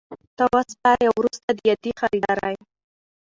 [0.37, 2.55] ته وسپاري او وروسته دي د یادي خریدارۍ